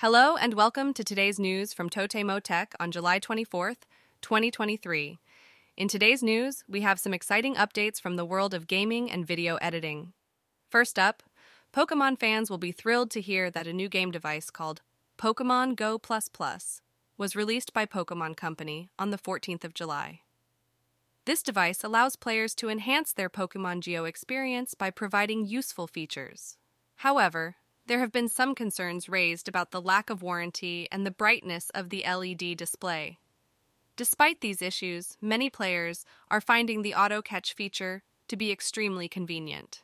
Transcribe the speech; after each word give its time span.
Hello 0.00 0.34
and 0.34 0.54
welcome 0.54 0.94
to 0.94 1.04
today's 1.04 1.38
news 1.38 1.74
from 1.74 1.90
Totemo 1.90 2.42
Tech 2.42 2.74
on 2.80 2.90
July 2.90 3.20
24th, 3.20 3.82
2023. 4.22 5.18
In 5.76 5.88
today's 5.88 6.22
news, 6.22 6.64
we 6.66 6.80
have 6.80 6.98
some 6.98 7.12
exciting 7.12 7.54
updates 7.54 8.00
from 8.00 8.16
the 8.16 8.24
world 8.24 8.54
of 8.54 8.66
gaming 8.66 9.10
and 9.10 9.26
video 9.26 9.56
editing. 9.56 10.14
First 10.70 10.98
up, 10.98 11.22
Pokemon 11.74 12.18
fans 12.18 12.48
will 12.48 12.56
be 12.56 12.72
thrilled 12.72 13.10
to 13.10 13.20
hear 13.20 13.50
that 13.50 13.66
a 13.66 13.74
new 13.74 13.90
game 13.90 14.10
device 14.10 14.48
called 14.48 14.80
Pokemon 15.18 15.76
Go 15.76 15.98
Plus 15.98 16.30
Plus 16.30 16.80
was 17.18 17.36
released 17.36 17.74
by 17.74 17.84
Pokemon 17.84 18.38
Company 18.38 18.88
on 18.98 19.10
the 19.10 19.18
14th 19.18 19.64
of 19.64 19.74
July. 19.74 20.20
This 21.26 21.42
device 21.42 21.84
allows 21.84 22.16
players 22.16 22.54
to 22.54 22.70
enhance 22.70 23.12
their 23.12 23.28
Pokemon 23.28 23.80
Go 23.80 24.06
experience 24.06 24.72
by 24.72 24.88
providing 24.88 25.44
useful 25.44 25.86
features. 25.86 26.56
However, 26.96 27.56
there 27.90 27.98
have 27.98 28.12
been 28.12 28.28
some 28.28 28.54
concerns 28.54 29.08
raised 29.08 29.48
about 29.48 29.72
the 29.72 29.80
lack 29.80 30.10
of 30.10 30.22
warranty 30.22 30.86
and 30.92 31.04
the 31.04 31.10
brightness 31.10 31.70
of 31.70 31.90
the 31.90 32.04
LED 32.06 32.56
display. 32.56 33.18
Despite 33.96 34.40
these 34.40 34.62
issues, 34.62 35.16
many 35.20 35.50
players 35.50 36.04
are 36.30 36.40
finding 36.40 36.82
the 36.82 36.94
auto 36.94 37.20
catch 37.20 37.52
feature 37.52 38.04
to 38.28 38.36
be 38.36 38.52
extremely 38.52 39.08
convenient. 39.08 39.82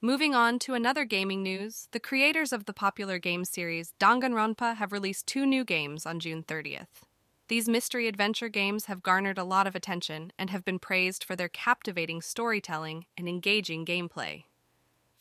Moving 0.00 0.36
on 0.36 0.60
to 0.60 0.74
another 0.74 1.04
gaming 1.04 1.42
news, 1.42 1.88
the 1.90 1.98
creators 1.98 2.52
of 2.52 2.66
the 2.66 2.72
popular 2.72 3.18
game 3.18 3.44
series 3.44 3.92
Danganronpa 3.98 4.76
have 4.76 4.92
released 4.92 5.26
two 5.26 5.44
new 5.44 5.64
games 5.64 6.06
on 6.06 6.20
June 6.20 6.44
30th. 6.44 7.02
These 7.48 7.68
mystery 7.68 8.06
adventure 8.06 8.50
games 8.50 8.84
have 8.84 9.02
garnered 9.02 9.36
a 9.36 9.42
lot 9.42 9.66
of 9.66 9.74
attention 9.74 10.32
and 10.38 10.50
have 10.50 10.64
been 10.64 10.78
praised 10.78 11.24
for 11.24 11.34
their 11.34 11.48
captivating 11.48 12.22
storytelling 12.22 13.06
and 13.18 13.28
engaging 13.28 13.84
gameplay. 13.84 14.44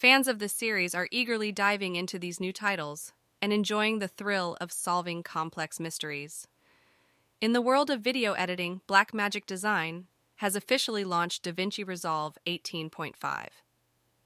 Fans 0.01 0.27
of 0.27 0.39
the 0.39 0.49
series 0.49 0.95
are 0.95 1.07
eagerly 1.11 1.51
diving 1.51 1.95
into 1.95 2.17
these 2.17 2.39
new 2.39 2.51
titles 2.51 3.13
and 3.39 3.53
enjoying 3.53 3.99
the 3.99 4.07
thrill 4.07 4.57
of 4.59 4.71
solving 4.71 5.21
complex 5.21 5.79
mysteries. 5.79 6.47
In 7.39 7.53
the 7.53 7.61
world 7.61 7.91
of 7.91 8.01
video 8.01 8.33
editing, 8.33 8.81
Blackmagic 8.87 9.45
Design 9.45 10.07
has 10.37 10.55
officially 10.55 11.03
launched 11.03 11.43
DaVinci 11.43 11.85
Resolve 11.85 12.35
18.5. 12.47 13.45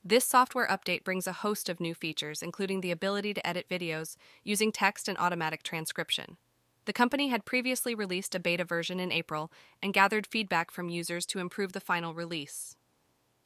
This 0.02 0.23
software 0.23 0.67
update 0.69 1.03
brings 1.03 1.27
a 1.27 1.33
host 1.44 1.67
of 1.67 1.81
new 1.81 1.94
features, 1.94 2.41
including 2.41 2.80
the 2.80 2.91
ability 2.91 3.33
to 3.33 3.45
edit 3.45 3.67
videos 3.69 4.16
using 4.45 4.72
text 4.72 5.09
and 5.09 5.17
automatic 5.17 5.61
transcription. 5.61 6.38
The 6.85 6.94
company 6.94 7.28
had 7.28 7.44
previously 7.44 7.94
released 7.94 8.33
a 8.33 8.39
beta 8.39 8.63
version 8.63 9.02
in 9.02 9.11
April 9.11 9.52
and 9.83 9.94
gathered 9.94 10.25
feedback 10.25 10.72
from 10.72 10.88
users 10.88 11.25
to 11.25 11.39
improve 11.39 11.73
the 11.73 11.81
final 11.81 12.13
release. 12.13 12.78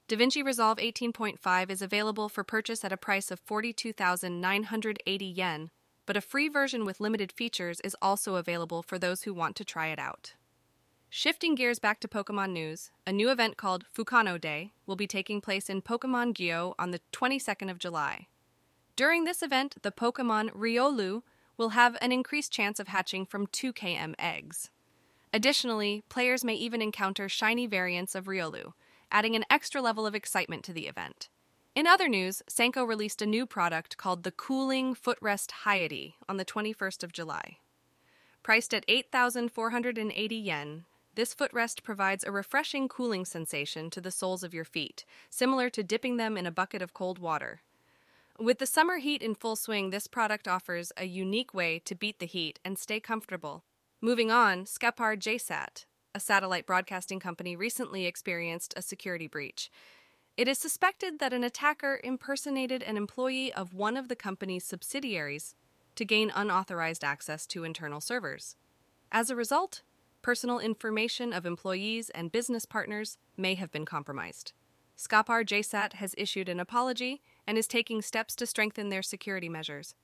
DaVinci 0.10 0.44
Resolve 0.44 0.80
18.5 0.80 1.70
is 1.70 1.84
available 1.84 2.30
for 2.30 2.44
purchase 2.44 2.84
at 2.84 2.92
a 2.92 2.98
price 2.98 3.30
of 3.30 3.40
42,980 3.42 5.26
yen, 5.26 5.70
but 6.08 6.18
a 6.18 6.22
free 6.22 6.50
version 6.50 6.84
with 6.84 7.00
limited 7.00 7.32
features 7.32 7.80
is 7.82 7.96
also 8.02 8.34
available 8.34 8.82
for 8.82 8.98
those 8.98 9.22
who 9.22 9.36
want 9.36 9.56
to 9.56 9.64
try 9.64 9.90
it 9.90 10.00
out. 10.00 10.34
Shifting 11.12 11.54
gears 11.54 11.78
back 11.78 12.00
to 12.00 12.08
Pokemon 12.08 12.54
news, 12.54 12.90
a 13.06 13.14
new 13.14 13.30
event 13.30 13.56
called 13.56 13.86
Fukano 13.96 14.42
Day 14.42 14.72
will 14.88 14.96
be 14.96 15.06
taking 15.06 15.42
place 15.42 15.70
in 15.70 15.84
Pokemon 15.84 16.36
Go 16.36 16.74
on 16.80 16.90
the 16.90 17.02
22nd 17.14 17.70
of 17.70 17.78
July. 17.78 18.26
During 18.96 19.26
this 19.26 19.44
event, 19.44 19.76
the 19.84 19.92
Pokemon 19.92 20.50
Riolu 20.54 21.22
will 21.56 21.70
have 21.70 21.96
an 22.02 22.12
increased 22.12 22.52
chance 22.52 22.80
of 22.80 22.88
hatching 22.88 23.28
from 23.28 23.46
2km 23.46 24.16
eggs. 24.18 24.72
Additionally, 25.32 26.02
players 26.10 26.44
may 26.44 26.56
even 26.56 26.82
encounter 26.82 27.30
shiny 27.30 27.68
variants 27.68 28.16
of 28.16 28.26
Riolu, 28.26 28.74
adding 29.12 29.36
an 29.36 29.46
extra 29.50 29.82
level 29.82 30.06
of 30.06 30.16
excitement 30.16 30.64
to 30.64 30.74
the 30.74 30.88
event. 30.88 31.30
In 31.76 31.88
other 31.88 32.08
news, 32.08 32.42
Sanko 32.48 32.84
released 32.84 33.22
a 33.22 33.26
new 33.26 33.46
product 33.46 33.98
called 33.98 34.24
the 34.24 34.32
Cooling 34.32 34.96
Footrest 34.96 35.52
Hyety 35.64 36.16
on 36.28 36.38
the 36.38 36.46
21st 36.46 37.04
of 37.04 37.14
July. 37.14 37.58
Priced 38.44 38.74
at 38.74 38.86
8,480 38.88 40.36
yen, 40.36 40.86
this 41.16 41.36
footrest 41.36 41.84
provides 41.84 42.24
a 42.24 42.32
refreshing 42.32 42.88
cooling 42.88 43.26
sensation 43.26 43.90
to 43.90 44.02
the 44.02 44.12
soles 44.12 44.44
of 44.44 44.54
your 44.54 44.64
feet, 44.64 45.06
similar 45.30 45.70
to 45.70 45.84
dipping 45.84 46.18
them 46.18 46.38
in 46.38 46.46
a 46.46 46.52
bucket 46.52 46.82
of 46.82 46.94
cold 46.94 47.20
water. 47.20 47.62
With 48.40 48.60
the 48.60 48.66
summer 48.66 49.00
heat 49.00 49.22
in 49.22 49.36
full 49.36 49.58
swing, 49.58 49.90
this 49.90 50.08
product 50.08 50.48
offers 50.48 50.94
a 50.96 51.06
unique 51.06 51.54
way 51.54 51.80
to 51.80 51.94
beat 51.94 52.20
the 52.20 52.26
heat 52.26 52.60
and 52.64 52.80
stay 52.80 53.02
comfortable. 53.02 53.66
Moving 54.00 54.32
on, 54.32 54.64
Skepar 54.64 55.18
JSAT, 55.18 55.84
a 56.14 56.20
satellite 56.20 56.66
broadcasting 56.66 57.20
company, 57.20 57.56
recently 57.56 58.06
experienced 58.06 58.74
a 58.76 58.82
security 58.82 59.28
breach. 59.28 59.70
It 60.38 60.48
is 60.48 60.58
suspected 60.58 61.20
that 61.20 61.34
an 61.34 61.44
attacker 61.44 62.00
impersonated 62.04 62.82
an 62.84 62.98
employee 62.98 63.52
of 63.54 63.74
one 63.74 63.98
of 63.98 64.08
the 64.08 64.16
company's 64.16 64.64
subsidiaries 64.64 65.56
to 65.96 66.06
gain 66.06 66.32
unauthorized 66.34 67.04
access 67.04 67.46
to 67.48 67.64
internal 67.64 68.00
servers. 68.00 68.56
As 69.12 69.30
a 69.30 69.36
result, 69.36 69.82
personal 70.22 70.60
information 70.60 71.34
of 71.34 71.46
employees 71.46 72.10
and 72.12 72.32
business 72.32 72.66
partners 72.66 73.18
may 73.36 73.56
have 73.56 73.72
been 73.72 73.86
compromised. 73.86 74.54
Skapar 74.98 75.46
JSAT 75.46 75.94
has 75.94 76.16
issued 76.18 76.50
an 76.50 76.60
apology 76.60 77.22
and 77.48 77.58
is 77.58 77.68
taking 77.68 78.02
steps 78.02 78.36
to 78.36 78.46
strengthen 78.46 78.90
their 78.90 79.02
security 79.02 79.50
measures. 79.50 79.96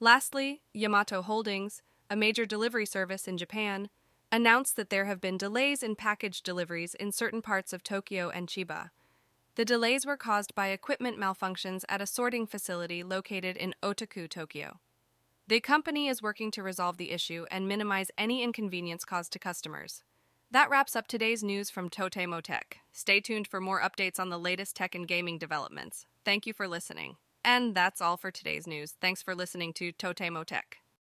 Lastly, 0.00 0.62
Yamato 0.72 1.22
Holdings, 1.22 1.82
a 2.10 2.16
major 2.16 2.44
delivery 2.44 2.86
service 2.86 3.26
in 3.26 3.38
Japan, 3.38 3.88
announced 4.30 4.76
that 4.76 4.90
there 4.90 5.04
have 5.04 5.20
been 5.20 5.38
delays 5.38 5.82
in 5.82 5.96
package 5.96 6.42
deliveries 6.42 6.94
in 6.94 7.12
certain 7.12 7.42
parts 7.42 7.72
of 7.72 7.82
Tokyo 7.82 8.30
and 8.30 8.48
Chiba. 8.48 8.90
The 9.56 9.64
delays 9.64 10.04
were 10.04 10.16
caused 10.16 10.54
by 10.54 10.68
equipment 10.68 11.18
malfunctions 11.18 11.84
at 11.88 12.00
a 12.00 12.06
sorting 12.06 12.46
facility 12.46 13.02
located 13.02 13.56
in 13.56 13.74
Otaku, 13.82 14.28
Tokyo. 14.28 14.80
The 15.46 15.60
company 15.60 16.08
is 16.08 16.22
working 16.22 16.50
to 16.52 16.62
resolve 16.62 16.96
the 16.96 17.10
issue 17.10 17.44
and 17.50 17.68
minimize 17.68 18.10
any 18.16 18.42
inconvenience 18.42 19.04
caused 19.04 19.32
to 19.32 19.38
customers. 19.38 20.02
That 20.50 20.70
wraps 20.70 20.96
up 20.96 21.06
today's 21.06 21.42
news 21.42 21.70
from 21.70 21.90
Totemo 21.90 22.40
Tech. 22.40 22.78
Stay 22.92 23.20
tuned 23.20 23.46
for 23.46 23.60
more 23.60 23.80
updates 23.80 24.18
on 24.18 24.30
the 24.30 24.38
latest 24.38 24.76
tech 24.76 24.94
and 24.94 25.06
gaming 25.06 25.38
developments. 25.38 26.06
Thank 26.24 26.46
you 26.46 26.52
for 26.52 26.66
listening. 26.66 27.16
And 27.44 27.74
that's 27.74 28.00
all 28.00 28.16
for 28.16 28.30
today's 28.30 28.66
news. 28.66 28.94
Thanks 29.00 29.22
for 29.22 29.34
listening 29.34 29.72
to 29.74 29.92
Totemo 29.92 30.44
Tech. 30.44 30.83